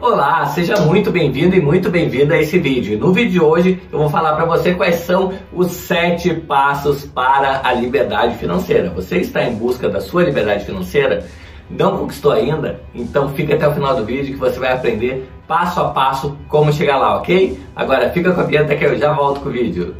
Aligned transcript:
Olá, 0.00 0.46
seja 0.46 0.76
muito 0.82 1.10
bem-vindo 1.10 1.56
e 1.56 1.60
muito 1.60 1.90
bem-vinda 1.90 2.34
a 2.34 2.40
esse 2.40 2.56
vídeo. 2.56 2.96
No 3.00 3.12
vídeo 3.12 3.32
de 3.32 3.40
hoje 3.40 3.82
eu 3.90 3.98
vou 3.98 4.08
falar 4.08 4.36
para 4.36 4.44
você 4.44 4.72
quais 4.72 5.00
são 5.00 5.32
os 5.52 5.72
sete 5.72 6.32
passos 6.32 7.04
para 7.04 7.62
a 7.64 7.72
liberdade 7.72 8.36
financeira. 8.36 8.90
Você 8.90 9.16
está 9.16 9.42
em 9.42 9.56
busca 9.56 9.88
da 9.88 10.00
sua 10.00 10.22
liberdade 10.22 10.64
financeira? 10.64 11.26
Não 11.68 11.98
conquistou 11.98 12.30
ainda? 12.30 12.80
Então 12.94 13.30
fica 13.30 13.56
até 13.56 13.66
o 13.66 13.74
final 13.74 13.96
do 13.96 14.04
vídeo 14.04 14.34
que 14.34 14.38
você 14.38 14.60
vai 14.60 14.72
aprender 14.72 15.28
passo 15.48 15.80
a 15.80 15.88
passo 15.88 16.38
como 16.46 16.72
chegar 16.72 16.98
lá, 16.98 17.16
ok? 17.16 17.58
Agora 17.74 18.08
fica 18.10 18.32
com 18.32 18.40
a 18.40 18.44
vinheta 18.44 18.76
que 18.76 18.84
eu 18.84 18.96
já 18.96 19.12
volto 19.12 19.40
com 19.40 19.48
o 19.48 19.52
vídeo. 19.52 19.96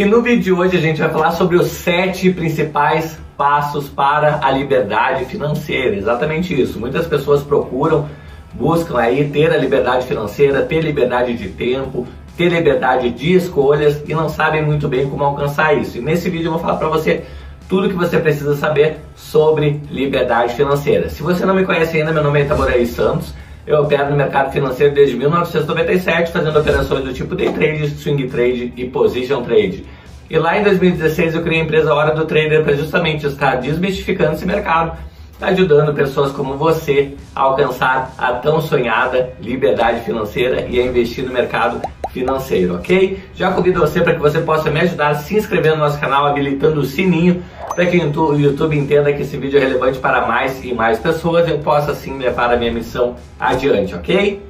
E 0.00 0.04
no 0.06 0.22
vídeo 0.22 0.42
de 0.42 0.50
hoje 0.50 0.78
a 0.78 0.80
gente 0.80 0.98
vai 0.98 1.10
falar 1.10 1.32
sobre 1.32 1.58
os 1.58 1.66
sete 1.66 2.30
principais 2.30 3.18
passos 3.36 3.86
para 3.86 4.40
a 4.42 4.50
liberdade 4.50 5.26
financeira. 5.26 5.94
Exatamente 5.94 6.58
isso. 6.58 6.80
Muitas 6.80 7.06
pessoas 7.06 7.42
procuram, 7.42 8.08
buscam 8.54 8.98
aí 8.98 9.28
ter 9.28 9.52
a 9.52 9.58
liberdade 9.58 10.06
financeira, 10.06 10.62
ter 10.62 10.80
liberdade 10.80 11.34
de 11.34 11.50
tempo, 11.50 12.08
ter 12.34 12.48
liberdade 12.48 13.10
de 13.10 13.34
escolhas 13.34 14.02
e 14.08 14.14
não 14.14 14.30
sabem 14.30 14.64
muito 14.64 14.88
bem 14.88 15.06
como 15.06 15.22
alcançar 15.22 15.76
isso. 15.76 15.98
E 15.98 16.00
nesse 16.00 16.30
vídeo 16.30 16.46
eu 16.46 16.52
vou 16.52 16.60
falar 16.60 16.76
para 16.76 16.88
você 16.88 17.24
tudo 17.68 17.90
que 17.90 17.94
você 17.94 18.18
precisa 18.18 18.56
saber 18.56 19.00
sobre 19.14 19.82
liberdade 19.90 20.54
financeira. 20.54 21.10
Se 21.10 21.22
você 21.22 21.44
não 21.44 21.54
me 21.54 21.66
conhece 21.66 21.98
ainda, 21.98 22.10
meu 22.10 22.24
nome 22.24 22.40
é 22.40 22.44
Itaboraí 22.44 22.86
Santos. 22.86 23.34
Eu 23.66 23.82
opero 23.82 24.10
no 24.10 24.16
mercado 24.16 24.52
financeiro 24.52 24.94
desde 24.94 25.16
1997, 25.16 26.32
fazendo 26.32 26.58
operações 26.58 27.04
do 27.04 27.12
tipo 27.12 27.34
day 27.34 27.52
trade, 27.52 27.88
swing 27.90 28.26
trade 28.28 28.72
e 28.76 28.84
position 28.86 29.42
trade. 29.42 29.84
E 30.28 30.38
lá 30.38 30.58
em 30.58 30.62
2016 30.62 31.34
eu 31.34 31.42
criei 31.42 31.60
a 31.60 31.64
empresa 31.64 31.92
Hora 31.92 32.14
do 32.14 32.24
Trader 32.24 32.62
para 32.62 32.74
justamente 32.74 33.26
estar 33.26 33.56
desmistificando 33.56 34.32
esse 34.32 34.46
mercado, 34.46 34.96
ajudando 35.40 35.94
pessoas 35.94 36.32
como 36.32 36.56
você 36.56 37.14
a 37.34 37.42
alcançar 37.42 38.14
a 38.16 38.32
tão 38.34 38.60
sonhada 38.60 39.32
liberdade 39.40 40.04
financeira 40.04 40.66
e 40.68 40.78
a 40.78 40.86
investir 40.86 41.24
no 41.24 41.32
mercado 41.32 41.80
financeiro, 42.12 42.74
ok? 42.76 43.22
Já 43.34 43.52
convido 43.52 43.80
você 43.80 44.00
para 44.00 44.14
que 44.14 44.20
você 44.20 44.40
possa 44.40 44.70
me 44.70 44.80
ajudar 44.80 45.14
se 45.14 45.36
inscrevendo 45.36 45.76
no 45.76 45.84
nosso 45.84 45.98
canal, 45.98 46.26
habilitando 46.26 46.80
o 46.80 46.84
sininho 46.84 47.42
para 47.74 47.86
que 47.86 47.96
o 47.98 48.38
YouTube 48.38 48.76
entenda 48.76 49.12
que 49.12 49.22
esse 49.22 49.36
vídeo 49.36 49.58
é 49.58 49.60
relevante 49.60 49.98
para 49.98 50.26
mais 50.26 50.62
e 50.64 50.74
mais 50.74 50.98
pessoas 50.98 51.48
eu 51.48 51.58
possa 51.58 51.92
assim 51.92 52.18
levar 52.18 52.52
a 52.52 52.56
minha 52.56 52.72
missão 52.72 53.16
adiante, 53.38 53.94
ok? 53.94 54.42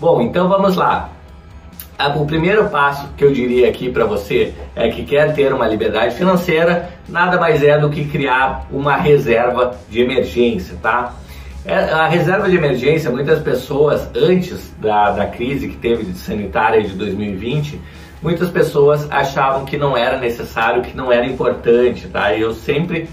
Bom, 0.00 0.22
então 0.22 0.48
vamos 0.48 0.76
lá. 0.76 1.10
Ah, 1.98 2.08
o 2.16 2.24
primeiro 2.24 2.70
passo 2.70 3.08
que 3.14 3.22
eu 3.22 3.30
diria 3.30 3.68
aqui 3.68 3.90
para 3.90 4.06
você 4.06 4.54
é 4.74 4.88
que 4.88 5.04
quer 5.04 5.34
ter 5.34 5.52
uma 5.52 5.68
liberdade 5.68 6.14
financeira, 6.14 6.88
nada 7.06 7.38
mais 7.38 7.62
é 7.62 7.76
do 7.78 7.90
que 7.90 8.06
criar 8.06 8.66
uma 8.70 8.96
reserva 8.96 9.76
de 9.90 10.00
emergência, 10.00 10.78
tá? 10.80 11.12
É, 11.64 11.74
a 11.74 12.08
reserva 12.08 12.48
de 12.48 12.56
emergência, 12.56 13.10
muitas 13.10 13.42
pessoas, 13.42 14.08
antes 14.16 14.72
da, 14.78 15.10
da 15.10 15.26
crise 15.26 15.68
que 15.68 15.76
teve 15.76 16.12
sanitária 16.14 16.82
de 16.82 16.94
2020, 16.94 17.78
muitas 18.22 18.48
pessoas 18.48 19.06
achavam 19.10 19.66
que 19.66 19.76
não 19.76 19.96
era 19.96 20.18
necessário, 20.18 20.82
que 20.82 20.96
não 20.96 21.12
era 21.12 21.26
importante, 21.26 22.08
tá? 22.08 22.34
E 22.34 22.40
eu 22.40 22.54
sempre 22.54 23.08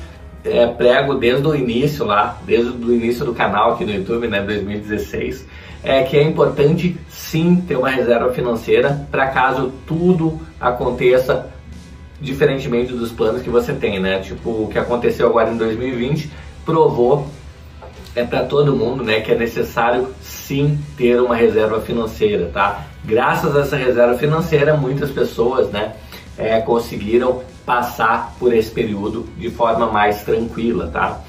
é, 0.46 0.66
prego 0.66 1.16
desde 1.16 1.46
o 1.46 1.54
início 1.54 2.06
lá, 2.06 2.38
desde 2.46 2.70
o 2.70 2.94
início 2.94 3.26
do 3.26 3.34
canal 3.34 3.74
aqui 3.74 3.84
no 3.84 3.92
YouTube, 3.92 4.28
né, 4.30 4.42
2016, 4.42 5.46
é 5.84 6.04
que 6.04 6.18
é 6.18 6.24
importante 6.24 6.98
sim 7.10 7.64
ter 7.68 7.76
uma 7.76 7.90
reserva 7.90 8.32
financeira 8.34 9.08
para 9.12 9.28
caso 9.28 9.72
tudo 9.86 10.40
aconteça 10.60 11.50
diferentemente 12.20 12.94
dos 12.94 13.12
planos 13.12 13.42
que 13.42 13.50
você 13.50 13.74
tem, 13.74 14.00
né? 14.00 14.20
Tipo, 14.20 14.50
o 14.50 14.70
que 14.72 14.80
aconteceu 14.80 15.28
agora 15.28 15.52
em 15.52 15.58
2020 15.58 16.32
provou 16.66 17.28
é 18.20 18.24
para 18.24 18.44
todo 18.44 18.76
mundo, 18.76 19.04
né, 19.04 19.22
que 19.22 19.32
é 19.32 19.36
necessário 19.36 20.10
sim 20.22 20.80
ter 20.98 21.22
uma 21.22 21.36
reserva 21.36 21.80
financeira, 21.82 22.50
tá? 22.54 22.86
Graças 23.06 23.56
a 23.56 23.62
essa 23.62 23.76
reserva 23.76 24.18
financeira, 24.18 24.76
muitas 24.76 25.12
pessoas, 25.12 25.70
né, 25.70 25.94
é, 26.38 26.60
conseguiram 26.60 27.42
passar 27.66 28.36
por 28.40 28.54
esse 28.54 28.72
período 28.72 29.28
de 29.38 29.50
forma 29.50 29.88
mais 29.92 30.24
tranquila, 30.24 30.88
tá? 30.88 31.22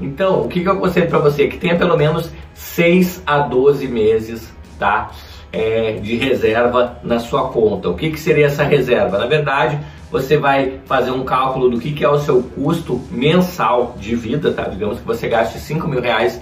Então, 0.00 0.42
o 0.42 0.48
que, 0.48 0.60
que 0.60 0.68
eu 0.68 0.72
aconselho 0.72 1.08
para 1.08 1.18
você? 1.18 1.46
Que 1.46 1.56
tenha 1.56 1.76
pelo 1.76 1.96
menos 1.96 2.30
6 2.54 3.22
a 3.26 3.38
12 3.38 3.86
meses 3.86 4.54
tá? 4.78 5.10
É, 5.56 5.92
de 6.02 6.16
reserva 6.16 6.98
na 7.04 7.20
sua 7.20 7.48
conta. 7.48 7.88
O 7.88 7.94
que, 7.94 8.10
que 8.10 8.18
seria 8.18 8.46
essa 8.46 8.64
reserva? 8.64 9.18
Na 9.18 9.26
verdade, 9.26 9.78
você 10.10 10.36
vai 10.36 10.80
fazer 10.84 11.12
um 11.12 11.22
cálculo 11.22 11.70
do 11.70 11.78
que, 11.78 11.92
que 11.92 12.04
é 12.04 12.08
o 12.08 12.18
seu 12.18 12.42
custo 12.42 13.00
mensal 13.08 13.94
de 13.96 14.16
vida, 14.16 14.52
tá? 14.52 14.64
Digamos 14.64 14.98
que 14.98 15.06
você 15.06 15.28
gaste 15.28 15.60
5 15.60 15.86
mil 15.86 16.00
reais 16.00 16.40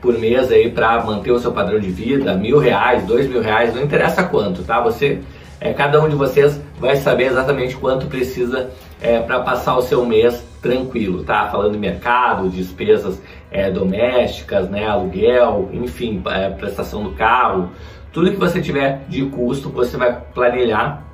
por 0.00 0.18
mês 0.18 0.50
aí 0.50 0.70
para 0.70 1.04
manter 1.04 1.32
o 1.32 1.38
seu 1.38 1.52
padrão 1.52 1.78
de 1.78 1.90
vida, 1.90 2.34
mil 2.34 2.58
reais, 2.58 3.04
dois 3.04 3.28
mil 3.28 3.42
reais, 3.42 3.74
não 3.74 3.82
interessa 3.82 4.22
quanto, 4.22 4.62
tá? 4.62 4.80
Você, 4.80 5.20
é, 5.60 5.72
cada 5.72 6.02
um 6.02 6.08
de 6.08 6.14
vocês 6.14 6.60
vai 6.78 6.96
saber 6.96 7.24
exatamente 7.24 7.76
quanto 7.76 8.06
precisa 8.06 8.70
é, 9.00 9.18
para 9.18 9.40
passar 9.40 9.76
o 9.76 9.82
seu 9.82 10.04
mês 10.04 10.44
tranquilo, 10.62 11.24
tá? 11.24 11.48
Falando 11.48 11.72
de 11.72 11.78
mercado, 11.78 12.48
despesas 12.48 13.20
é, 13.50 13.70
domésticas, 13.70 14.68
né, 14.68 14.86
aluguel, 14.86 15.70
enfim, 15.72 16.22
é, 16.26 16.50
prestação 16.50 17.02
do 17.02 17.12
carro, 17.12 17.70
tudo 18.16 18.30
que 18.30 18.38
você 18.38 18.62
tiver 18.62 19.04
de 19.10 19.26
custo, 19.26 19.68
você 19.68 19.94
vai 19.98 20.18
planilhar 20.32 21.04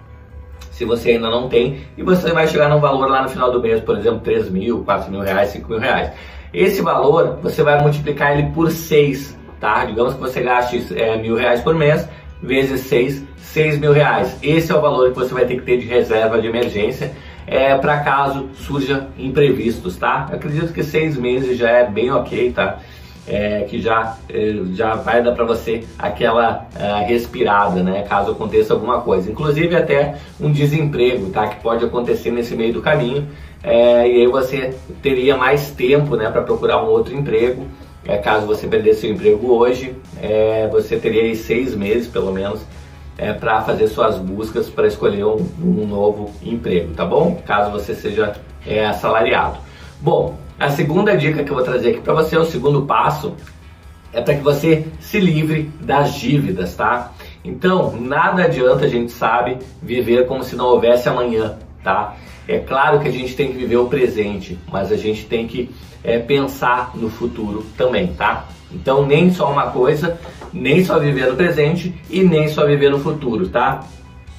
se 0.70 0.84
você 0.84 1.10
ainda 1.10 1.28
não 1.28 1.48
tem, 1.48 1.80
e 1.98 2.02
você 2.02 2.30
vai 2.30 2.46
chegar 2.46 2.68
num 2.68 2.78
valor 2.78 3.10
lá 3.10 3.24
no 3.24 3.28
final 3.28 3.50
do 3.50 3.60
mês, 3.60 3.80
por 3.80 3.98
exemplo, 3.98 4.20
3 4.20 4.48
mil, 4.48 4.84
4 4.84 5.10
mil 5.10 5.20
reais, 5.20 5.48
5 5.48 5.68
mil 5.68 5.80
reais. 5.80 6.12
Esse 6.54 6.80
valor, 6.80 7.40
você 7.42 7.60
vai 7.64 7.82
multiplicar 7.82 8.38
ele 8.38 8.52
por 8.52 8.70
6, 8.70 9.36
tá? 9.58 9.84
Digamos 9.84 10.14
que 10.14 10.20
você 10.20 10.42
gaste 10.42 10.94
é, 10.94 11.16
mil 11.16 11.34
reais 11.34 11.60
por 11.60 11.74
mês, 11.74 12.08
vezes 12.40 12.82
6, 12.82 13.24
6 13.36 13.80
mil 13.80 13.92
reais. 13.92 14.38
Esse 14.40 14.70
é 14.70 14.74
o 14.76 14.80
valor 14.80 15.10
que 15.10 15.18
você 15.18 15.34
vai 15.34 15.44
ter 15.44 15.56
que 15.56 15.62
ter 15.62 15.78
de 15.78 15.86
reserva 15.86 16.40
de 16.40 16.46
emergência 16.46 17.10
é, 17.48 17.76
para 17.76 17.98
caso 17.98 18.48
surja 18.54 19.08
imprevistos, 19.18 19.96
tá? 19.96 20.28
Eu 20.30 20.36
acredito 20.36 20.72
que 20.72 20.84
seis 20.84 21.16
meses 21.16 21.58
já 21.58 21.68
é 21.68 21.84
bem 21.84 22.12
ok, 22.12 22.52
tá? 22.52 22.78
É, 23.24 23.60
que 23.68 23.80
já, 23.80 24.16
é, 24.28 24.52
já 24.74 24.96
vai 24.96 25.22
dar 25.22 25.30
para 25.30 25.44
você 25.44 25.84
aquela 25.96 26.66
uh, 26.74 27.06
respirada, 27.06 27.80
né? 27.80 28.02
Caso 28.02 28.32
aconteça 28.32 28.74
alguma 28.74 29.00
coisa. 29.00 29.30
Inclusive 29.30 29.76
até 29.76 30.16
um 30.40 30.50
desemprego, 30.50 31.30
tá? 31.30 31.46
Que 31.46 31.62
pode 31.62 31.84
acontecer 31.84 32.32
nesse 32.32 32.56
meio 32.56 32.72
do 32.72 32.82
caminho. 32.82 33.28
É, 33.62 34.08
e 34.08 34.22
aí 34.22 34.26
você 34.26 34.74
teria 35.00 35.36
mais 35.36 35.70
tempo, 35.70 36.16
né? 36.16 36.28
Para 36.30 36.42
procurar 36.42 36.82
um 36.82 36.88
outro 36.88 37.14
emprego. 37.14 37.64
É, 38.04 38.18
caso 38.18 38.46
você 38.46 38.66
perdesse 38.66 39.02
seu 39.02 39.10
emprego 39.12 39.52
hoje, 39.52 39.94
é, 40.20 40.68
você 40.72 40.96
teria 40.96 41.32
seis 41.36 41.74
meses, 41.74 42.08
pelo 42.08 42.32
menos, 42.32 42.60
é, 43.16 43.32
para 43.32 43.62
fazer 43.62 43.86
suas 43.86 44.18
buscas 44.18 44.68
para 44.68 44.88
escolher 44.88 45.24
um, 45.24 45.46
um, 45.62 45.86
novo 45.86 46.32
emprego, 46.42 46.94
tá 46.94 47.04
bom? 47.04 47.40
Caso 47.46 47.70
você 47.70 47.94
seja 47.94 48.34
é, 48.66 48.84
assalariado. 48.86 49.58
Bom, 50.00 50.36
a 50.58 50.70
segunda 50.70 51.16
dica 51.16 51.42
que 51.42 51.50
eu 51.50 51.54
vou 51.54 51.64
trazer 51.64 51.90
aqui 51.90 52.00
para 52.00 52.14
você, 52.14 52.36
o 52.36 52.44
segundo 52.44 52.82
passo, 52.82 53.34
é 54.12 54.20
para 54.20 54.34
que 54.34 54.42
você 54.42 54.86
se 55.00 55.18
livre 55.18 55.70
das 55.80 56.14
dívidas, 56.14 56.74
tá? 56.74 57.12
Então, 57.44 57.96
nada 57.98 58.44
adianta 58.44 58.84
a 58.84 58.88
gente 58.88 59.10
sabe 59.10 59.58
viver 59.82 60.26
como 60.26 60.44
se 60.44 60.54
não 60.54 60.66
houvesse 60.66 61.08
amanhã, 61.08 61.56
tá? 61.82 62.14
É 62.46 62.58
claro 62.58 63.00
que 63.00 63.08
a 63.08 63.12
gente 63.12 63.34
tem 63.34 63.48
que 63.48 63.58
viver 63.58 63.76
o 63.76 63.86
presente, 63.86 64.58
mas 64.70 64.92
a 64.92 64.96
gente 64.96 65.24
tem 65.24 65.46
que 65.46 65.70
é, 66.04 66.18
pensar 66.18 66.92
no 66.94 67.08
futuro 67.08 67.64
também, 67.76 68.08
tá? 68.08 68.46
Então, 68.70 69.06
nem 69.06 69.30
só 69.30 69.50
uma 69.50 69.70
coisa, 69.70 70.18
nem 70.52 70.84
só 70.84 70.98
viver 70.98 71.28
no 71.28 71.36
presente 71.36 71.94
e 72.10 72.22
nem 72.22 72.48
só 72.48 72.66
viver 72.66 72.90
no 72.90 72.98
futuro, 72.98 73.48
tá? 73.48 73.84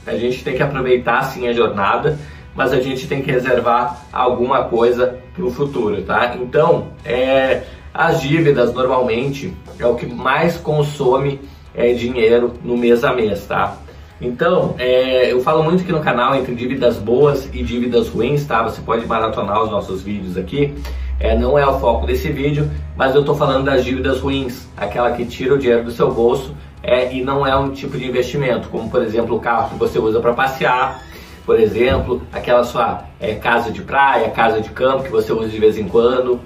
A 0.06 0.16
gente 0.16 0.44
tem 0.44 0.56
que 0.56 0.63
aproveitar 0.63 1.24
sim 1.24 1.47
a 1.47 1.53
jornada, 1.53 2.19
mas 2.56 2.74
a 2.74 2.80
gente 2.80 3.07
tem 3.07 3.22
que 3.22 3.31
reservar 3.31 4.06
alguma 4.12 4.66
coisa 4.66 5.23
para 5.34 5.44
o 5.44 5.52
futuro, 5.52 6.02
tá? 6.04 6.36
Então, 6.40 6.88
é, 7.04 7.63
as 7.94 8.22
dívidas 8.22 8.74
normalmente 8.74 9.54
é 9.80 9.86
o 9.86 9.96
que 9.96 10.06
mais 10.06 10.57
consome 10.57 11.42
é, 11.74 11.94
dinheiro 11.94 12.54
no 12.63 12.78
mês 12.78 13.04
a 13.04 13.13
mês, 13.13 13.46
tá? 13.46 13.78
Então, 14.22 14.75
é, 14.78 15.31
eu 15.31 15.42
falo 15.42 15.63
muito 15.63 15.84
aqui 15.84 15.92
no 15.92 16.00
canal 16.00 16.36
entre 16.36 16.56
dívidas 16.56 16.98
boas 16.98 17.50
e 17.54 17.62
dívidas 17.62 18.07
ruins, 18.07 18.46
tá? 18.46 18.63
Você 18.63 18.81
pode 18.81 19.06
maratonar 19.06 19.62
os 19.63 19.69
nossos 19.69 20.02
vídeos 20.02 20.38
aqui. 20.38 20.74
É, 21.19 21.38
não 21.38 21.57
é 21.57 21.66
o 21.68 21.80
foco 21.80 22.06
desse 22.06 22.30
vídeo, 22.30 22.69
mas 22.96 23.13
eu 23.13 23.22
estou 23.22 23.36
falando 23.36 23.66
das 23.66 23.84
dívidas 23.84 24.19
ruins, 24.19 24.68
aquela 24.78 25.12
que 25.12 25.25
tira 25.25 25.54
o 25.54 25.57
dinheiro 25.57 25.84
do 25.84 25.92
seu 25.92 26.12
bolso 26.12 26.56
é, 26.81 27.13
e 27.13 27.24
não 27.24 27.46
é 27.48 27.56
um 27.56 27.72
tipo 27.72 27.98
de 27.98 28.06
investimento, 28.06 28.68
como 28.69 28.90
por 28.90 29.02
exemplo 29.02 29.38
o 29.38 29.40
carro 29.40 29.69
que 29.69 29.75
você 29.75 30.00
usa 30.00 30.19
para 30.19 30.34
passear, 30.34 31.02
por 31.45 31.60
exemplo, 31.60 32.22
aquela 32.31 32.63
sua 32.63 33.04
é, 33.19 33.36
casa 33.36 33.72
de 33.72 33.81
praia, 33.81 34.30
casa 34.30 34.62
de 34.62 34.69
campo 34.69 35.04
que 35.04 35.12
você 35.12 35.31
usa 35.34 35.50
de 35.50 35.60
vez 35.60 35.78
em 35.78 35.88
quando 35.88 36.40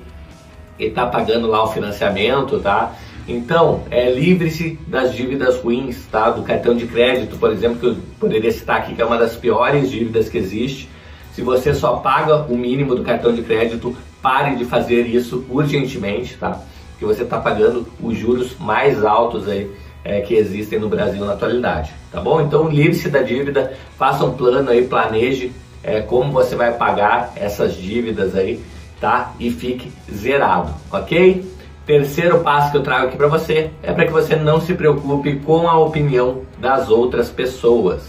e 0.79 0.85
está 0.85 1.05
pagando 1.05 1.47
lá 1.47 1.63
o 1.63 1.67
financiamento, 1.67 2.59
tá? 2.59 2.93
Então, 3.27 3.83
é, 3.91 4.11
livre-se 4.11 4.79
das 4.87 5.13
dívidas 5.13 5.59
ruins, 5.61 6.05
tá? 6.11 6.29
Do 6.29 6.43
cartão 6.43 6.75
de 6.75 6.87
crédito, 6.87 7.37
por 7.37 7.51
exemplo, 7.51 7.79
que 7.79 7.85
eu 7.85 7.97
poderia 8.19 8.51
citar 8.51 8.77
aqui, 8.77 8.95
que 8.95 9.01
é 9.01 9.05
uma 9.05 9.17
das 9.17 9.35
piores 9.35 9.91
dívidas 9.91 10.29
que 10.29 10.37
existe. 10.37 10.89
Se 11.33 11.41
você 11.41 11.73
só 11.73 11.97
paga 11.97 12.43
o 12.51 12.57
mínimo 12.57 12.95
do 12.95 13.03
cartão 13.03 13.33
de 13.33 13.43
crédito, 13.43 13.95
pare 14.21 14.55
de 14.55 14.65
fazer 14.65 15.05
isso 15.05 15.45
urgentemente, 15.49 16.35
tá? 16.37 16.59
Porque 16.91 17.05
você 17.05 17.23
está 17.23 17.37
pagando 17.37 17.85
os 18.01 18.17
juros 18.17 18.57
mais 18.59 19.03
altos 19.03 19.47
aí 19.47 19.69
é, 20.07 20.21
que 20.21 20.33
existem 20.33 20.79
no 20.79 20.87
Brasil 20.87 21.25
na 21.25 21.33
atualidade, 21.33 21.93
tá 22.09 22.21
bom? 22.21 22.39
Então 22.39 22.69
livre-se 22.69 23.09
da 23.09 23.21
dívida, 23.21 23.73
faça 23.97 24.23
um 24.23 24.31
plano 24.31 24.69
aí, 24.69 24.87
planeje 24.87 25.51
é, 25.83 25.99
como 25.99 26.31
você 26.31 26.55
vai 26.55 26.71
pagar 26.73 27.33
essas 27.35 27.75
dívidas 27.75 28.33
aí, 28.33 28.61
tá? 29.01 29.33
E 29.37 29.51
fique 29.51 29.91
zerado, 30.09 30.73
ok? 30.89 31.45
Terceiro 31.85 32.39
passo 32.39 32.71
que 32.71 32.77
eu 32.77 32.83
trago 32.83 33.07
aqui 33.07 33.17
para 33.17 33.27
você 33.27 33.69
é 33.83 33.91
para 33.91 34.05
que 34.05 34.11
você 34.11 34.35
não 34.37 34.61
se 34.61 34.73
preocupe 34.73 35.37
com 35.39 35.67
a 35.67 35.77
opinião 35.77 36.41
das 36.57 36.89
outras 36.89 37.29
pessoas. 37.29 38.03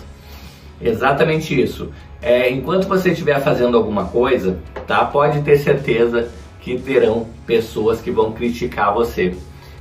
Exatamente 0.81 1.61
isso. 1.61 1.91
É, 2.23 2.49
enquanto 2.51 2.87
você 2.87 3.11
estiver 3.11 3.41
fazendo 3.41 3.77
alguma 3.77 4.07
coisa, 4.07 4.59
tá? 4.87 5.05
Pode 5.05 5.43
ter 5.43 5.59
certeza 5.59 6.29
que 6.61 6.79
terão 6.79 7.27
pessoas 7.47 8.01
que 8.01 8.11
vão 8.11 8.33
criticar 8.33 8.95
você. 8.95 9.35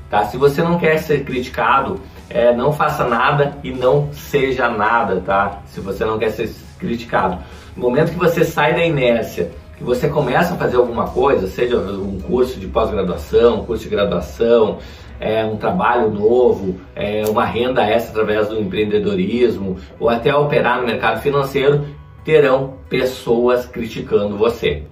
Tá? 0.09 0.25
Se 0.25 0.37
você 0.37 0.61
não 0.61 0.77
quer 0.77 0.97
ser 0.99 1.23
criticado, 1.23 1.99
é, 2.29 2.53
não 2.53 2.71
faça 2.71 3.05
nada 3.05 3.57
e 3.63 3.71
não 3.71 4.09
seja 4.13 4.69
nada, 4.69 5.21
tá? 5.25 5.61
Se 5.65 5.79
você 5.79 6.05
não 6.05 6.17
quer 6.17 6.31
ser 6.31 6.49
criticado. 6.79 7.39
No 7.75 7.83
momento 7.83 8.11
que 8.11 8.17
você 8.17 8.43
sai 8.43 8.73
da 8.73 8.85
inércia 8.85 9.51
que 9.77 9.83
você 9.83 10.09
começa 10.09 10.55
a 10.55 10.57
fazer 10.57 10.77
alguma 10.77 11.07
coisa, 11.07 11.47
seja 11.47 11.77
um 11.77 12.19
curso 12.19 12.59
de 12.59 12.65
pós-graduação, 12.67 13.61
um 13.61 13.65
curso 13.65 13.83
de 13.83 13.89
graduação, 13.89 14.79
é, 15.19 15.45
um 15.45 15.55
trabalho 15.55 16.09
novo, 16.09 16.79
é, 16.95 17.23
uma 17.29 17.45
renda 17.45 17.83
extra 17.83 18.11
através 18.11 18.47
do 18.47 18.59
empreendedorismo, 18.59 19.77
ou 19.99 20.09
até 20.09 20.35
operar 20.35 20.79
no 20.79 20.87
mercado 20.87 21.21
financeiro, 21.21 21.85
terão 22.23 22.73
pessoas 22.89 23.67
criticando 23.67 24.35
você. 24.35 24.83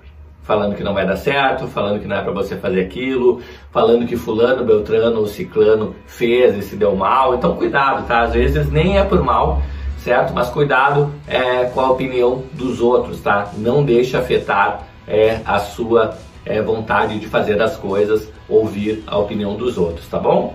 Falando 0.45 0.75
que 0.75 0.83
não 0.83 0.93
vai 0.93 1.07
dar 1.07 1.15
certo, 1.15 1.67
falando 1.67 1.99
que 1.99 2.07
não 2.07 2.17
é 2.17 2.21
para 2.21 2.31
você 2.31 2.55
fazer 2.55 2.81
aquilo, 2.81 3.41
falando 3.71 4.05
que 4.05 4.15
fulano, 4.15 4.63
beltrano 4.63 5.19
ou 5.19 5.27
ciclano 5.27 5.95
fez 6.05 6.55
e 6.55 6.61
se 6.61 6.75
deu 6.75 6.95
mal. 6.95 7.33
Então 7.33 7.55
cuidado, 7.55 8.05
tá? 8.07 8.21
Às 8.21 8.33
vezes 8.33 8.71
nem 8.71 8.99
é 8.99 9.03
por 9.03 9.23
mal, 9.23 9.61
certo? 9.97 10.33
Mas 10.35 10.49
cuidado 10.49 11.11
é, 11.27 11.65
com 11.65 11.81
a 11.81 11.89
opinião 11.89 12.43
dos 12.53 12.79
outros, 12.79 13.21
tá? 13.21 13.49
Não 13.57 13.83
deixe 13.83 14.15
afetar 14.15 14.83
é, 15.07 15.39
a 15.43 15.57
sua 15.57 16.15
é, 16.45 16.61
vontade 16.61 17.17
de 17.17 17.27
fazer 17.27 17.59
as 17.59 17.75
coisas, 17.75 18.31
ouvir 18.47 19.03
a 19.07 19.17
opinião 19.17 19.55
dos 19.55 19.79
outros, 19.79 20.07
tá 20.07 20.19
bom? 20.19 20.53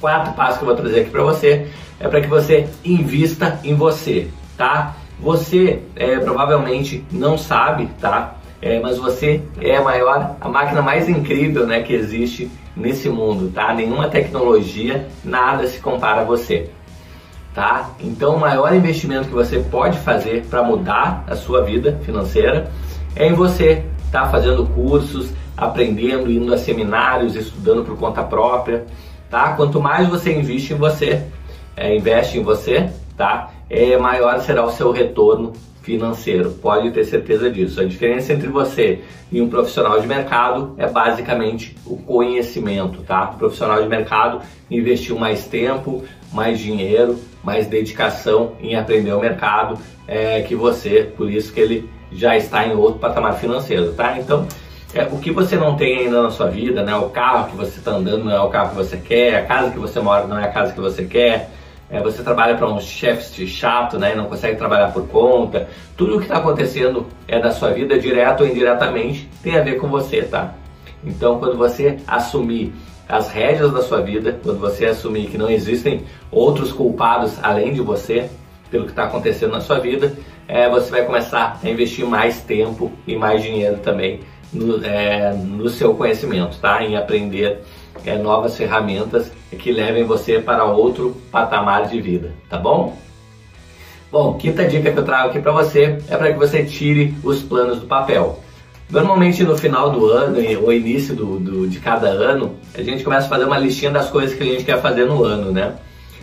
Quarto 0.00 0.34
passo 0.34 0.58
que 0.58 0.64
eu 0.64 0.66
vou 0.66 0.76
trazer 0.76 1.00
aqui 1.00 1.10
para 1.10 1.22
você 1.22 1.68
é 2.00 2.08
para 2.08 2.20
que 2.20 2.28
você 2.28 2.68
invista 2.84 3.60
em 3.64 3.74
você, 3.74 4.28
tá? 4.56 4.96
Você 5.20 5.82
é, 5.96 6.18
provavelmente 6.18 7.04
não 7.10 7.36
sabe, 7.36 7.86
tá? 8.00 8.37
É, 8.60 8.80
mas 8.80 8.98
você 8.98 9.40
é 9.60 9.76
a 9.76 9.82
maior, 9.82 10.36
a 10.40 10.48
máquina 10.48 10.82
mais 10.82 11.08
incrível, 11.08 11.66
né, 11.66 11.80
que 11.82 11.92
existe 11.92 12.50
nesse 12.76 13.08
mundo, 13.08 13.52
tá? 13.52 13.72
Nenhuma 13.72 14.08
tecnologia, 14.08 15.06
nada 15.24 15.66
se 15.66 15.78
compara 15.80 16.22
a 16.22 16.24
você 16.24 16.70
tá? 17.58 17.90
Então, 17.98 18.36
o 18.36 18.40
maior 18.40 18.72
investimento 18.72 19.26
que 19.26 19.34
você 19.34 19.58
pode 19.58 19.98
fazer 19.98 20.44
para 20.46 20.62
mudar 20.62 21.24
a 21.26 21.34
sua 21.34 21.60
vida 21.62 21.98
financeira 22.04 22.70
é 23.16 23.26
em 23.26 23.32
você 23.32 23.84
tá 24.12 24.28
fazendo 24.28 24.64
cursos, 24.66 25.32
aprendendo, 25.56 26.30
indo 26.30 26.54
a 26.54 26.56
seminários, 26.56 27.34
estudando 27.34 27.84
por 27.84 27.98
conta 27.98 28.22
própria, 28.22 28.86
tá? 29.28 29.54
Quanto 29.54 29.80
mais 29.80 30.08
você 30.08 30.38
investe 30.38 30.72
em 30.72 30.76
você, 30.76 31.24
é, 31.76 31.96
investe 31.96 32.38
em 32.38 32.44
você, 32.44 32.90
tá? 33.16 33.50
É 33.68 33.98
maior 33.98 34.38
será 34.38 34.64
o 34.64 34.70
seu 34.70 34.92
retorno 34.92 35.52
financeiro. 35.82 36.50
Pode 36.50 36.90
ter 36.90 37.04
certeza 37.04 37.50
disso. 37.50 37.80
A 37.80 37.84
diferença 37.84 38.32
entre 38.32 38.48
você 38.48 39.00
e 39.30 39.40
um 39.40 39.48
profissional 39.48 40.00
de 40.00 40.06
mercado 40.06 40.74
é 40.76 40.86
basicamente 40.86 41.76
o 41.86 41.96
conhecimento, 41.96 43.02
tá? 43.02 43.30
O 43.34 43.38
profissional 43.38 43.82
de 43.82 43.88
mercado 43.88 44.40
investiu 44.70 45.18
mais 45.18 45.46
tempo, 45.46 46.04
mais 46.32 46.58
dinheiro, 46.58 47.18
mais 47.42 47.66
dedicação 47.66 48.52
em 48.60 48.74
aprender 48.74 49.12
o 49.12 49.20
mercado 49.20 49.78
é, 50.06 50.42
que 50.42 50.54
você, 50.54 51.12
por 51.16 51.30
isso 51.30 51.52
que 51.52 51.60
ele 51.60 51.88
já 52.12 52.36
está 52.36 52.66
em 52.66 52.74
outro 52.74 52.98
patamar 52.98 53.38
financeiro, 53.38 53.92
tá? 53.92 54.18
Então, 54.18 54.46
é, 54.94 55.04
o 55.04 55.18
que 55.18 55.30
você 55.30 55.56
não 55.56 55.76
tem 55.76 55.98
ainda 55.98 56.22
na 56.22 56.30
sua 56.30 56.48
vida, 56.48 56.82
né? 56.82 56.94
O 56.96 57.10
carro 57.10 57.50
que 57.50 57.56
você 57.56 57.78
está 57.78 57.92
andando 57.92 58.24
não 58.24 58.32
é 58.32 58.40
o 58.40 58.48
carro 58.48 58.70
que 58.70 58.76
você 58.76 58.96
quer, 58.96 59.36
a 59.36 59.44
casa 59.44 59.70
que 59.70 59.78
você 59.78 60.00
mora 60.00 60.26
não 60.26 60.38
é 60.38 60.44
a 60.44 60.52
casa 60.52 60.72
que 60.72 60.80
você 60.80 61.04
quer, 61.04 61.50
é, 61.90 62.02
você 62.02 62.22
trabalha 62.22 62.54
para 62.54 62.68
um 62.68 62.80
chefe 62.80 63.46
chato, 63.46 63.98
né? 63.98 64.14
Não 64.14 64.26
consegue 64.26 64.56
trabalhar 64.56 64.92
por 64.92 65.08
conta. 65.08 65.68
Tudo 65.96 66.16
o 66.16 66.18
que 66.18 66.24
está 66.24 66.36
acontecendo 66.36 67.06
é 67.26 67.40
da 67.40 67.50
sua 67.50 67.70
vida, 67.70 67.98
direto 67.98 68.42
ou 68.42 68.46
indiretamente, 68.46 69.28
tem 69.42 69.56
a 69.56 69.62
ver 69.62 69.76
com 69.76 69.88
você, 69.88 70.22
tá? 70.22 70.54
Então, 71.02 71.38
quando 71.38 71.56
você 71.56 71.98
assumir 72.06 72.74
as 73.08 73.30
rédeas 73.30 73.72
da 73.72 73.80
sua 73.80 74.02
vida, 74.02 74.38
quando 74.42 74.58
você 74.58 74.84
assumir 74.86 75.28
que 75.28 75.38
não 75.38 75.48
existem 75.48 76.04
outros 76.30 76.72
culpados 76.72 77.38
além 77.42 77.72
de 77.72 77.80
você 77.80 78.28
pelo 78.70 78.84
que 78.84 78.90
está 78.90 79.04
acontecendo 79.04 79.52
na 79.52 79.60
sua 79.62 79.78
vida, 79.78 80.12
é, 80.46 80.68
você 80.68 80.90
vai 80.90 81.06
começar 81.06 81.58
a 81.62 81.68
investir 81.68 82.04
mais 82.04 82.42
tempo 82.42 82.92
e 83.06 83.16
mais 83.16 83.42
dinheiro 83.42 83.78
também 83.78 84.20
no, 84.52 84.84
é, 84.84 85.32
no 85.32 85.68
seu 85.70 85.94
conhecimento, 85.94 86.58
tá? 86.58 86.82
Em 86.82 86.96
aprender 86.96 87.62
é, 88.04 88.16
novas 88.16 88.56
ferramentas 88.56 89.30
que 89.50 89.72
levem 89.72 90.04
você 90.04 90.38
para 90.38 90.64
outro 90.64 91.16
patamar 91.30 91.86
de 91.86 92.00
vida, 92.00 92.32
tá 92.48 92.58
bom? 92.58 92.96
Bom, 94.10 94.34
quinta 94.34 94.66
dica 94.66 94.90
que 94.90 94.98
eu 94.98 95.04
trago 95.04 95.28
aqui 95.28 95.40
para 95.40 95.52
você 95.52 95.98
é 96.08 96.16
para 96.16 96.32
que 96.32 96.38
você 96.38 96.64
tire 96.64 97.14
os 97.22 97.42
planos 97.42 97.80
do 97.80 97.86
papel. 97.86 98.40
Normalmente 98.90 99.44
no 99.44 99.56
final 99.56 99.90
do 99.90 100.06
ano 100.06 100.38
ou 100.62 100.72
início 100.72 101.14
do, 101.14 101.38
do, 101.38 101.68
de 101.68 101.78
cada 101.78 102.08
ano, 102.08 102.54
a 102.74 102.82
gente 102.82 103.04
começa 103.04 103.26
a 103.26 103.28
fazer 103.28 103.44
uma 103.44 103.58
listinha 103.58 103.90
das 103.90 104.08
coisas 104.08 104.34
que 104.34 104.42
a 104.42 104.46
gente 104.46 104.64
quer 104.64 104.80
fazer 104.80 105.04
no 105.04 105.22
ano, 105.24 105.52
né? 105.52 105.74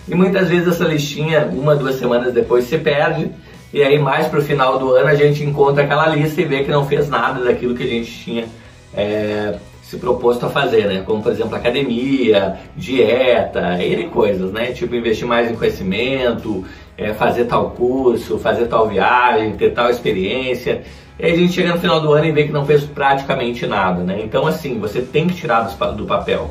E 0.07 0.15
muitas 0.15 0.49
vezes 0.49 0.67
essa 0.67 0.83
listinha, 0.83 1.47
uma, 1.51 1.75
duas 1.75 1.95
semanas 1.95 2.33
depois, 2.33 2.65
se 2.65 2.77
perde. 2.77 3.29
E 3.71 3.83
aí 3.83 3.99
mais 3.99 4.27
pro 4.27 4.41
final 4.41 4.79
do 4.79 4.95
ano 4.95 5.09
a 5.09 5.15
gente 5.15 5.43
encontra 5.43 5.83
aquela 5.83 6.07
lista 6.07 6.41
e 6.41 6.45
vê 6.45 6.63
que 6.63 6.71
não 6.71 6.87
fez 6.87 7.07
nada 7.07 7.43
daquilo 7.43 7.75
que 7.75 7.83
a 7.83 7.87
gente 7.87 8.11
tinha 8.11 8.47
é, 8.95 9.55
se 9.89 9.97
proposto 9.97 10.47
a 10.47 10.49
fazer, 10.49 10.87
né? 10.87 11.03
Como 11.05 11.21
por 11.21 11.31
exemplo 11.31 11.55
academia, 11.55 12.57
dieta, 12.75 13.77
e 13.83 14.07
coisas, 14.07 14.51
né? 14.51 14.71
Tipo 14.71 14.95
investir 14.95 15.27
mais 15.27 15.49
em 15.49 15.55
conhecimento, 15.55 16.65
é, 16.97 17.13
fazer 17.13 17.45
tal 17.45 17.69
curso, 17.71 18.39
fazer 18.39 18.65
tal 18.65 18.87
viagem, 18.87 19.55
ter 19.55 19.71
tal 19.71 19.89
experiência. 19.89 20.81
E 21.19 21.25
aí 21.25 21.33
a 21.33 21.35
gente 21.35 21.53
chega 21.53 21.71
no 21.71 21.79
final 21.79 22.01
do 22.01 22.11
ano 22.11 22.25
e 22.25 22.31
vê 22.31 22.45
que 22.45 22.51
não 22.51 22.65
fez 22.65 22.83
praticamente 22.83 23.67
nada, 23.67 24.03
né? 24.03 24.19
Então 24.23 24.47
assim, 24.47 24.79
você 24.79 25.01
tem 25.01 25.27
que 25.27 25.35
tirar 25.35 25.61
do 25.61 26.05
papel, 26.05 26.49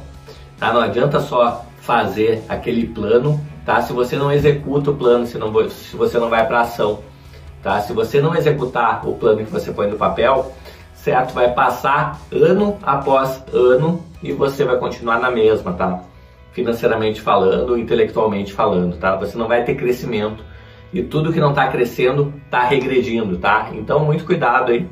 tá? 0.59 0.73
Não 0.73 0.81
adianta 0.81 1.19
só 1.19 1.67
fazer 1.81 2.43
aquele 2.49 2.87
plano, 2.87 3.41
tá? 3.67 3.83
Se 3.83 3.93
você 3.93 4.15
não 4.15 4.31
executa 4.31 4.93
o 4.93 4.95
plano, 4.95 5.27
se, 5.27 5.37
não, 5.39 5.53
se 5.69 5.97
você 5.97 6.19
não 6.19 6.31
vai 6.31 6.47
para 6.47 6.61
ação, 6.61 7.01
tá? 7.65 7.81
Se 7.81 7.93
você 7.93 8.21
não 8.21 8.35
executar 8.37 9.07
o 9.09 9.15
plano 9.15 9.45
que 9.45 9.51
você 9.51 9.73
põe 9.73 9.89
no 9.89 9.97
papel, 9.97 10.55
certo? 11.05 11.35
Vai 11.35 11.53
passar 11.53 12.19
ano 12.33 12.79
após 12.83 13.45
ano 13.53 14.03
e 14.23 14.33
você 14.33 14.65
vai 14.65 14.79
continuar 14.79 15.21
na 15.21 15.31
mesma, 15.31 15.75
tá? 15.75 16.03
Financeiramente 16.53 17.21
falando, 17.21 17.79
intelectualmente 17.79 18.55
falando, 18.55 18.97
tá? 18.97 19.15
Você 19.17 19.37
não 19.37 19.47
vai 19.47 19.63
ter 19.65 19.75
crescimento 19.75 20.43
e 20.95 21.03
tudo 21.03 21.31
que 21.31 21.39
não 21.39 21.51
está 21.51 21.69
crescendo 21.69 22.33
está 22.47 22.65
regredindo, 22.65 23.37
tá? 23.37 23.69
Então 23.75 24.03
muito 24.03 24.25
cuidado 24.25 24.73
aí, 24.73 24.89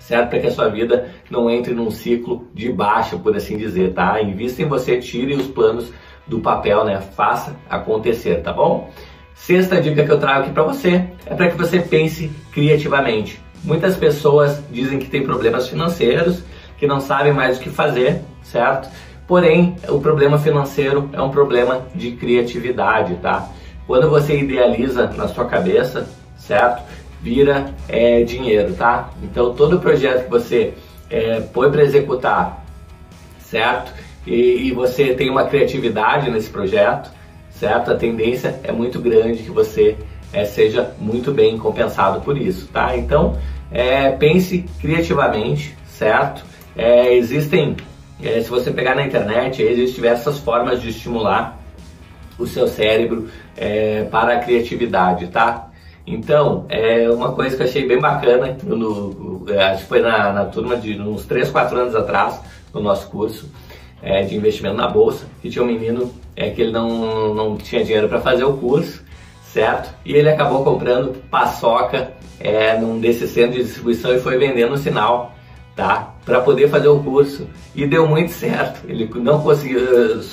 certo? 0.00 0.28
Para 0.28 0.38
que 0.38 0.48
a 0.48 0.52
sua 0.52 0.68
vida 0.68 1.08
não 1.30 1.48
entre 1.48 1.72
num 1.72 1.90
ciclo 1.90 2.46
de 2.52 2.70
baixa, 2.70 3.16
por 3.16 3.34
assim 3.34 3.56
dizer, 3.56 3.94
tá? 3.94 4.20
Invista 4.20 4.60
em 4.60 4.68
você, 4.68 4.98
tire 4.98 5.34
os 5.34 5.46
planos 5.46 5.90
do 6.26 6.40
papel, 6.40 6.84
né? 6.84 7.00
Faça 7.00 7.56
acontecer, 7.70 8.42
tá 8.42 8.52
bom? 8.52 8.90
Sexta 9.34 9.80
dica 9.80 10.04
que 10.04 10.12
eu 10.12 10.18
trago 10.18 10.40
aqui 10.40 10.50
para 10.50 10.62
você 10.62 11.08
é 11.24 11.34
para 11.34 11.48
que 11.48 11.56
você 11.56 11.80
pense 11.80 12.30
criativamente. 12.52 13.45
Muitas 13.66 13.96
pessoas 13.96 14.62
dizem 14.70 15.00
que 15.00 15.10
têm 15.10 15.24
problemas 15.24 15.68
financeiros, 15.68 16.44
que 16.78 16.86
não 16.86 17.00
sabem 17.00 17.32
mais 17.32 17.58
o 17.58 17.60
que 17.60 17.68
fazer, 17.68 18.22
certo? 18.44 18.88
Porém, 19.26 19.74
o 19.88 19.98
problema 19.98 20.38
financeiro 20.38 21.10
é 21.12 21.20
um 21.20 21.30
problema 21.30 21.84
de 21.92 22.12
criatividade, 22.12 23.16
tá? 23.16 23.48
Quando 23.84 24.08
você 24.08 24.38
idealiza 24.38 25.08
na 25.16 25.26
sua 25.26 25.46
cabeça, 25.46 26.08
certo? 26.38 26.80
Vira 27.20 27.74
é, 27.88 28.22
dinheiro, 28.22 28.72
tá? 28.74 29.10
Então 29.20 29.52
todo 29.52 29.80
projeto 29.80 30.24
que 30.24 30.30
você 30.30 30.74
é, 31.10 31.40
põe 31.40 31.68
para 31.68 31.82
executar, 31.82 32.64
certo? 33.40 33.92
E, 34.24 34.68
e 34.68 34.72
você 34.72 35.12
tem 35.12 35.28
uma 35.28 35.46
criatividade 35.46 36.30
nesse 36.30 36.50
projeto, 36.50 37.10
certo? 37.50 37.90
A 37.90 37.96
tendência 37.96 38.60
é 38.62 38.70
muito 38.70 39.00
grande 39.00 39.42
que 39.42 39.50
você 39.50 39.96
é, 40.32 40.44
seja 40.44 40.94
muito 41.00 41.32
bem 41.32 41.58
compensado 41.58 42.20
por 42.20 42.38
isso, 42.38 42.68
tá? 42.68 42.96
Então 42.96 43.36
é, 43.70 44.10
pense 44.10 44.64
criativamente, 44.80 45.76
certo? 45.86 46.44
É, 46.76 47.14
existem, 47.14 47.76
é, 48.22 48.40
se 48.40 48.50
você 48.50 48.70
pegar 48.70 48.94
na 48.94 49.06
internet, 49.06 49.62
existem 49.62 49.94
diversas 49.94 50.38
formas 50.38 50.80
de 50.80 50.90
estimular 50.90 51.58
o 52.38 52.46
seu 52.46 52.68
cérebro 52.68 53.28
é, 53.56 54.04
para 54.04 54.34
a 54.34 54.40
criatividade, 54.40 55.28
tá? 55.28 55.70
Então, 56.06 56.66
é 56.68 57.10
uma 57.10 57.32
coisa 57.32 57.56
que 57.56 57.62
eu 57.62 57.66
achei 57.66 57.86
bem 57.86 57.98
bacana, 57.98 58.56
no, 58.62 59.44
é, 59.48 59.64
acho 59.64 59.82
que 59.82 59.88
foi 59.88 60.00
na, 60.00 60.32
na 60.32 60.44
turma 60.44 60.76
de 60.76 61.00
uns 61.00 61.24
3, 61.26 61.50
4 61.50 61.78
anos 61.78 61.94
atrás, 61.96 62.40
no 62.72 62.80
nosso 62.80 63.08
curso 63.08 63.50
é, 64.02 64.22
de 64.22 64.36
investimento 64.36 64.76
na 64.76 64.86
bolsa, 64.86 65.26
que 65.42 65.50
tinha 65.50 65.64
um 65.64 65.66
menino 65.66 66.12
é, 66.36 66.50
que 66.50 66.62
ele 66.62 66.70
não, 66.70 67.34
não 67.34 67.56
tinha 67.56 67.82
dinheiro 67.82 68.08
para 68.08 68.20
fazer 68.20 68.44
o 68.44 68.56
curso, 68.56 69.02
certo? 69.56 69.88
E 70.04 70.12
ele 70.12 70.28
acabou 70.28 70.62
comprando 70.62 71.14
paçoca 71.30 72.12
é, 72.38 72.76
num 72.78 73.00
desses 73.00 73.30
centros 73.30 73.56
de 73.56 73.62
distribuição 73.64 74.14
e 74.14 74.20
foi 74.20 74.36
vendendo 74.36 74.72
no 74.72 74.76
sinal, 74.76 75.32
tá? 75.74 76.12
Para 76.26 76.42
poder 76.42 76.68
fazer 76.68 76.88
o 76.88 77.02
curso. 77.02 77.46
E 77.74 77.86
deu 77.86 78.06
muito 78.06 78.32
certo. 78.32 78.82
Ele 78.86 79.10
não 79.14 79.40
conseguiu, 79.40 79.80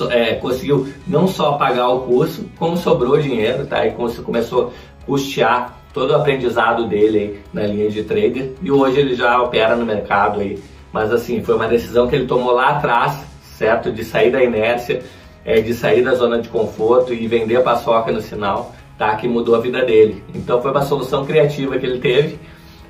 é, 0.10 0.34
conseguiu 0.34 0.90
não 1.08 1.26
só 1.26 1.54
pagar 1.54 1.88
o 1.88 2.02
curso, 2.02 2.44
como 2.60 2.76
sobrou 2.76 3.18
dinheiro, 3.18 3.66
tá? 3.66 3.88
E 3.88 3.92
começou 3.92 4.68
a 4.68 5.06
custear 5.06 5.78
todo 5.94 6.12
o 6.12 6.16
aprendizado 6.16 6.86
dele 6.86 7.18
aí 7.18 7.40
na 7.54 7.66
linha 7.66 7.90
de 7.90 8.04
trader 8.04 8.52
e 8.62 8.72
hoje 8.72 9.00
ele 9.00 9.16
já 9.16 9.42
opera 9.42 9.74
no 9.74 9.86
mercado 9.86 10.42
aí. 10.42 10.62
Mas 10.92 11.14
assim, 11.14 11.42
foi 11.42 11.56
uma 11.56 11.68
decisão 11.70 12.10
que 12.10 12.16
ele 12.18 12.28
tomou 12.28 12.52
lá 12.52 12.72
atrás, 12.72 13.24
certo? 13.58 13.90
De 13.90 14.04
sair 14.04 14.32
da 14.32 14.44
inércia, 14.44 15.02
é, 15.46 15.62
de 15.62 15.74
sair 15.74 16.04
da 16.04 16.14
zona 16.14 16.42
de 16.42 16.50
conforto 16.50 17.14
e 17.14 17.26
vender 17.26 17.56
a 17.56 17.62
paçoca 17.62 18.12
no 18.12 18.20
sinal 18.20 18.74
tá? 18.98 19.16
Que 19.16 19.28
mudou 19.28 19.56
a 19.56 19.60
vida 19.60 19.84
dele. 19.84 20.24
Então 20.34 20.62
foi 20.62 20.72
uma 20.72 20.84
solução 20.84 21.26
criativa 21.26 21.78
que 21.78 21.86
ele 21.86 22.00
teve, 22.00 22.40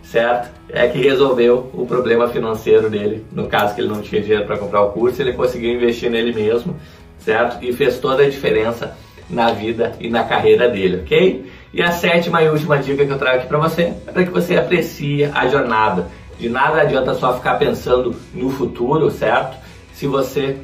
certo? 0.03 0.51
É 0.69 0.87
que 0.87 0.99
resolveu 0.99 1.69
o 1.73 1.85
problema 1.85 2.27
financeiro 2.27 2.89
dele. 2.89 3.25
No 3.31 3.47
caso 3.47 3.75
que 3.75 3.81
ele 3.81 3.89
não 3.89 4.01
tinha 4.01 4.21
dinheiro 4.21 4.45
para 4.45 4.57
comprar 4.57 4.81
o 4.81 4.91
curso, 4.91 5.21
ele 5.21 5.33
conseguiu 5.33 5.73
investir 5.73 6.09
nele 6.09 6.33
mesmo, 6.33 6.75
certo? 7.19 7.63
E 7.63 7.73
fez 7.73 7.99
toda 7.99 8.23
a 8.23 8.29
diferença 8.29 8.95
na 9.29 9.51
vida 9.51 9.93
e 9.99 10.09
na 10.09 10.23
carreira 10.23 10.69
dele, 10.69 10.97
ok? 10.97 11.45
E 11.73 11.81
a 11.81 11.91
sétima 11.91 12.43
e 12.43 12.49
última 12.49 12.77
dica 12.77 13.05
que 13.05 13.11
eu 13.11 13.17
trago 13.17 13.37
aqui 13.37 13.47
para 13.47 13.57
você 13.57 13.93
é 14.05 14.11
para 14.11 14.23
que 14.23 14.29
você 14.29 14.55
aprecie 14.55 15.25
a 15.25 15.47
jornada. 15.47 16.07
De 16.37 16.49
nada 16.49 16.81
adianta 16.81 17.13
só 17.15 17.33
ficar 17.35 17.55
pensando 17.55 18.15
no 18.33 18.49
futuro, 18.49 19.09
certo? 19.09 19.57
Se 19.93 20.05
você 20.07 20.57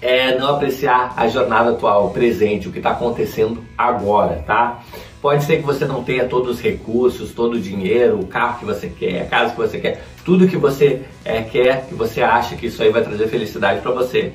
é 0.00 0.36
não 0.38 0.56
apreciar 0.56 1.12
a 1.16 1.26
jornada 1.28 1.70
atual, 1.70 2.06
o 2.06 2.10
presente, 2.10 2.68
o 2.68 2.72
que 2.72 2.78
está 2.78 2.90
acontecendo 2.90 3.62
agora, 3.76 4.42
tá? 4.46 4.80
Pode 5.20 5.44
ser 5.44 5.56
que 5.56 5.62
você 5.62 5.84
não 5.84 6.04
tenha 6.04 6.26
todos 6.26 6.56
os 6.56 6.60
recursos, 6.60 7.32
todo 7.32 7.54
o 7.54 7.60
dinheiro, 7.60 8.20
o 8.20 8.26
carro 8.26 8.60
que 8.60 8.64
você 8.64 8.88
quer, 8.88 9.22
a 9.22 9.26
casa 9.26 9.50
que 9.50 9.58
você 9.58 9.78
quer, 9.78 10.04
tudo 10.24 10.46
que 10.46 10.56
você 10.56 11.02
é, 11.24 11.42
quer, 11.42 11.86
que 11.86 11.94
você 11.94 12.22
acha 12.22 12.54
que 12.54 12.66
isso 12.66 12.80
aí 12.82 12.90
vai 12.90 13.02
trazer 13.02 13.26
felicidade 13.26 13.80
para 13.80 13.90
você 13.90 14.32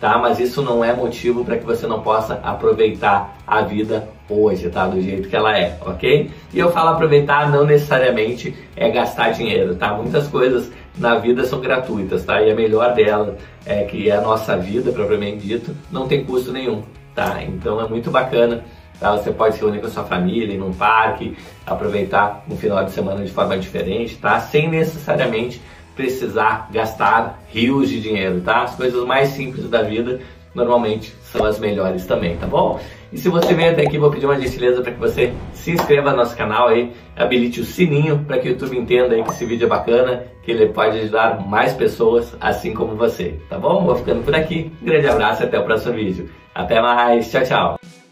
tá? 0.00 0.18
Mas 0.18 0.38
isso 0.38 0.62
não 0.62 0.84
é 0.84 0.92
motivo 0.92 1.44
para 1.44 1.56
que 1.56 1.64
você 1.64 1.86
não 1.86 2.00
possa 2.00 2.34
aproveitar 2.42 3.36
a 3.46 3.62
vida 3.62 4.08
hoje, 4.28 4.68
tá? 4.68 4.86
Do 4.86 5.00
jeito 5.00 5.28
que 5.28 5.36
ela 5.36 5.56
é, 5.56 5.78
ok? 5.84 6.30
E 6.52 6.58
eu 6.58 6.70
falo 6.72 6.90
aproveitar 6.90 7.50
não 7.50 7.64
necessariamente 7.64 8.54
é 8.76 8.90
gastar 8.90 9.30
dinheiro, 9.30 9.74
tá? 9.76 9.94
Muitas 9.94 10.28
coisas 10.28 10.70
na 10.96 11.16
vida 11.16 11.44
são 11.44 11.60
gratuitas, 11.60 12.24
tá? 12.24 12.42
E 12.42 12.50
a 12.50 12.54
melhor 12.54 12.94
dela 12.94 13.36
é 13.64 13.84
que 13.84 14.08
é 14.08 14.16
a 14.16 14.20
nossa 14.20 14.56
vida, 14.56 14.92
propriamente 14.92 15.46
dito, 15.46 15.76
não 15.90 16.08
tem 16.08 16.24
custo 16.24 16.52
nenhum, 16.52 16.82
tá? 17.14 17.42
Então 17.42 17.80
é 17.80 17.88
muito 17.88 18.10
bacana. 18.10 18.64
Tá? 18.98 19.12
Você 19.12 19.30
pode 19.30 19.56
se 19.56 19.60
reunir 19.60 19.80
com 19.80 19.86
a 19.86 19.90
sua 19.90 20.04
família, 20.04 20.54
ir 20.54 20.58
num 20.58 20.72
parque, 20.72 21.36
aproveitar 21.66 22.44
um 22.50 22.56
final 22.56 22.82
de 22.84 22.92
semana 22.92 23.24
de 23.24 23.30
forma 23.30 23.58
diferente, 23.58 24.16
tá? 24.16 24.40
Sem 24.40 24.70
necessariamente 24.70 25.60
precisar 25.94 26.68
gastar 26.70 27.42
rios 27.48 27.88
de 27.88 28.00
dinheiro, 28.00 28.40
tá? 28.40 28.62
As 28.62 28.74
coisas 28.74 29.04
mais 29.04 29.30
simples 29.30 29.68
da 29.68 29.82
vida 29.82 30.20
normalmente 30.54 31.14
são 31.30 31.44
as 31.44 31.58
melhores 31.58 32.06
também, 32.06 32.36
tá 32.38 32.46
bom? 32.46 32.80
E 33.12 33.18
se 33.18 33.28
você 33.28 33.54
vem 33.54 33.68
até 33.68 33.82
aqui, 33.82 33.98
vou 33.98 34.10
pedir 34.10 34.26
uma 34.26 34.38
gentileza 34.38 34.82
para 34.82 34.92
que 34.92 34.98
você 34.98 35.32
se 35.52 35.70
inscreva 35.70 36.10
no 36.10 36.18
nosso 36.18 36.36
canal 36.36 36.68
aí, 36.68 36.92
habilite 37.16 37.60
o 37.60 37.64
sininho 37.64 38.24
para 38.26 38.38
que 38.38 38.48
o 38.48 38.52
YouTube 38.52 38.76
entenda 38.76 39.14
aí 39.14 39.22
que 39.22 39.30
esse 39.30 39.44
vídeo 39.44 39.66
é 39.66 39.68
bacana, 39.68 40.24
que 40.42 40.50
ele 40.50 40.66
pode 40.66 40.98
ajudar 40.98 41.46
mais 41.46 41.72
pessoas 41.72 42.36
assim 42.40 42.74
como 42.74 42.94
você, 42.94 43.38
tá 43.48 43.58
bom? 43.58 43.84
Vou 43.84 43.96
ficando 43.96 44.22
por 44.24 44.34
aqui, 44.34 44.72
grande 44.82 45.06
abraço 45.06 45.42
e 45.42 45.46
até 45.46 45.58
o 45.58 45.64
próximo 45.64 45.94
vídeo. 45.94 46.28
Até 46.54 46.80
mais, 46.80 47.30
tchau, 47.30 47.42
tchau! 47.42 48.05